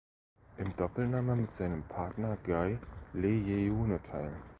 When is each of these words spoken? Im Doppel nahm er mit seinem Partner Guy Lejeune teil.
Im 0.57 0.75
Doppel 0.75 1.07
nahm 1.07 1.29
er 1.29 1.35
mit 1.35 1.53
seinem 1.53 1.83
Partner 1.83 2.35
Guy 2.43 2.79
Lejeune 3.13 4.01
teil. 4.01 4.33